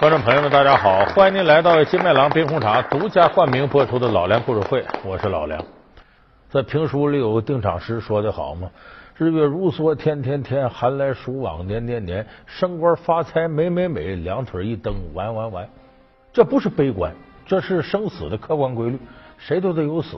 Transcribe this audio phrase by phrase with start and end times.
[0.00, 1.04] 观众朋友们，大家好！
[1.14, 5.62] 欢迎您来到金麦郎冰红茶独家冠名播出的《老梁故事会》，我是老梁。
[6.48, 8.70] 在评书里有个定场诗说的好嘛
[9.18, 12.26] ：“日月如梭，天天天；寒来暑往，年年年。
[12.46, 15.68] 升官发财，美美美；两腿一蹬，完完完。”
[16.32, 17.12] 这不是悲观，
[17.44, 18.98] 这是生死的客观规律，
[19.36, 20.16] 谁都得有死。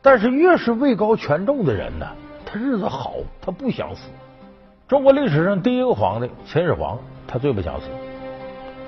[0.00, 2.06] 但是越是位高权重的人呢，
[2.46, 4.08] 他日子好，他不想死。
[4.86, 7.88] 中国历史上第一个皇帝秦始皇，他最不想死。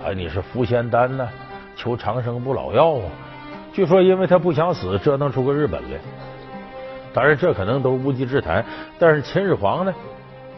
[0.05, 1.28] 啊，你是服仙丹呢，
[1.77, 3.10] 求长生不老药啊？
[3.73, 5.98] 据说因为他不想死，折腾出个日本来。
[7.12, 8.64] 当然，这可能都是无稽之谈。
[8.98, 9.95] 但是秦始皇呢，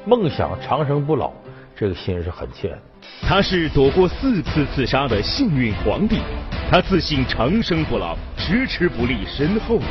[0.05, 1.32] 梦想长生不老，
[1.74, 2.79] 这个心是很切的。
[3.23, 6.20] 他是躲过四次刺杀的幸运皇帝，
[6.70, 9.88] 他自信长生不老，迟迟不立身后人。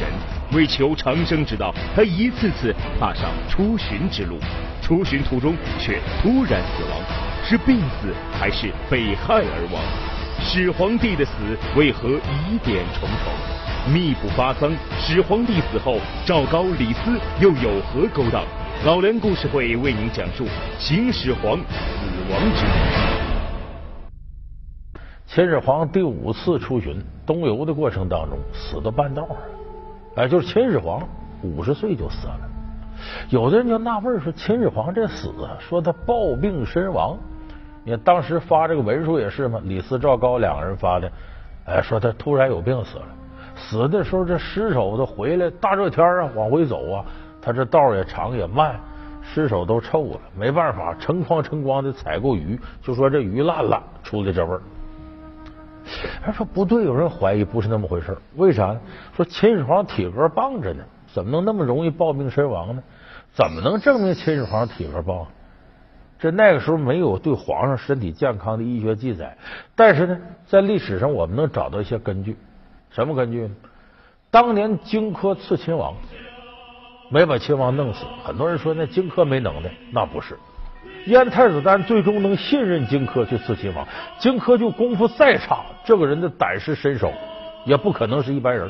[0.53, 4.38] 为求长生之道，他一次次踏上出巡之路，
[4.81, 7.02] 出巡途中却突然死亡，
[7.49, 9.81] 是病死还是被害而亡？
[10.41, 11.31] 始皇帝的死
[11.77, 13.93] 为何疑点重重？
[13.93, 18.43] 密不发丧，始皇帝死后，赵高、李斯又有何勾当？
[18.85, 20.45] 老梁故事会为您讲述
[20.77, 22.71] 秦始皇死亡之谜。
[25.25, 29.37] 秦始皇第五次出巡东游的过程当中，死到半道上，
[30.17, 31.01] 哎，就是秦始皇
[31.41, 32.41] 五十岁就死了。
[33.29, 37.17] 有的人就纳闷说，秦始皇这死，说他暴病身亡。
[37.88, 41.09] 你看当时发这个文书也是嘛，李斯、赵高两个人发的，
[41.67, 43.05] 哎，说他突然有病死了。
[43.55, 47.05] 死的时候这尸首都回来，大热天啊，往回走啊，
[47.41, 48.77] 他这道也长也慢，
[49.21, 54.61] 尸首都臭了，没办法，成筐成筐的采购鱼，就说这鱼烂了，出的这味儿。
[56.21, 58.81] 他说不对，有人怀疑不是那么回事为啥呢？
[59.15, 62.83] 说秦始皇体格棒着呢，怎么能那么容易暴病身亡呢？
[63.31, 65.25] 怎么能证明秦始皇体格棒？
[66.20, 69.38] 这那个时候没有对皇上身体健康的医学记载，
[69.76, 70.17] 但是呢，
[70.48, 72.36] 在历史上我们能找到一些根据。
[72.89, 73.52] 什么根据呢？
[74.32, 75.94] 当年荆轲刺秦王，
[77.10, 78.05] 没把秦王弄死。
[78.23, 80.38] 很多人说那荆轲没能耐，那不是。
[81.05, 83.88] 燕太子丹最终能信任荆轲去刺秦王，
[84.20, 87.14] 荆轲就功夫再差，这个人的胆识身手
[87.66, 88.70] 也不可能是一般人。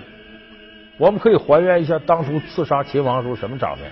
[0.97, 3.89] 我们可以还原一下当初刺杀秦王时候什么场面，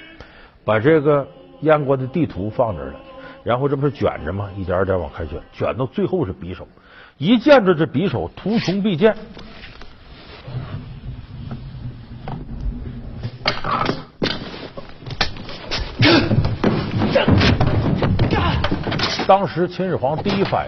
[0.64, 1.26] 把这个
[1.62, 2.96] 燕国的地图放这儿了，
[3.46, 4.50] 然后这不是卷着吗？
[4.58, 6.68] 一点一点往开卷，卷到最后是匕首，
[7.20, 9.16] 一见着这匕首，图穷匕见。
[19.28, 20.64] 当时秦始皇第一反应。